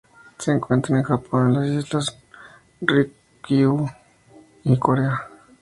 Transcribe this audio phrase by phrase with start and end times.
[0.39, 2.17] Se encuentra en Japón, las islas
[2.81, 3.87] Ryukyu
[4.63, 5.27] y Corea.